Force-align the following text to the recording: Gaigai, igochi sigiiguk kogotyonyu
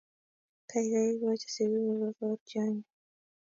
Gaigai, 0.69 1.05
igochi 1.13 1.47
sigiiguk 1.55 2.13
kogotyonyu 2.17 2.83